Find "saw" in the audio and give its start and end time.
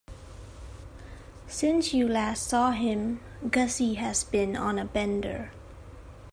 2.47-2.71